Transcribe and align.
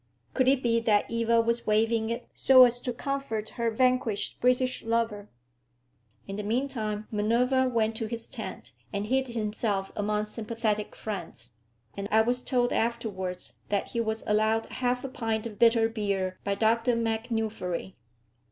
Could 0.33 0.47
it 0.47 0.63
be 0.63 0.79
that 0.79 1.05
Eva 1.11 1.39
was 1.41 1.67
waving 1.67 2.09
it 2.09 2.27
so 2.33 2.63
as 2.63 2.81
to 2.81 2.91
comfort 2.91 3.49
her 3.49 3.69
vanquished 3.69 4.41
British 4.41 4.81
lover? 4.81 5.29
In 6.27 6.37
the 6.37 6.43
meantime 6.43 7.07
Minerva 7.11 7.69
went 7.69 7.95
to 7.97 8.07
his 8.07 8.27
tent, 8.27 8.71
and 8.91 9.05
hid 9.05 9.27
himself 9.27 9.91
among 9.95 10.25
sympathetic 10.25 10.95
friends; 10.95 11.51
and 11.95 12.07
I 12.09 12.21
was 12.21 12.41
told 12.41 12.73
afterwards 12.73 13.59
that 13.69 13.89
he 13.89 14.01
was 14.01 14.23
allowed 14.25 14.65
half 14.81 15.03
a 15.03 15.07
pint 15.07 15.45
of 15.45 15.59
bitter 15.59 15.87
beer 15.87 16.39
by 16.43 16.55
Dr 16.55 16.95
MacNuffery. 16.95 17.93